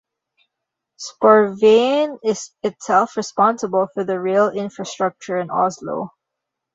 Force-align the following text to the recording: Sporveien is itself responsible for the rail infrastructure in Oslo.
Sporveien 0.97 2.17
is 2.23 2.49
itself 2.63 3.15
responsible 3.17 3.87
for 3.93 4.03
the 4.03 4.19
rail 4.19 4.49
infrastructure 4.49 5.37
in 5.37 5.51
Oslo. 5.51 6.11